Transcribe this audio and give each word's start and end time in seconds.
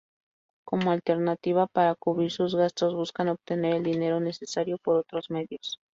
Como 0.65 0.89
alternativa 0.89 1.67
para 1.67 1.93
cubrir 1.93 2.31
sus 2.31 2.55
gastos 2.55 2.95
buscan 2.95 3.27
obtener 3.27 3.75
el 3.75 3.83
dinero 3.83 4.19
necesario 4.19 4.79
por 4.79 4.95
otros 4.95 5.29
medios. 5.29 5.77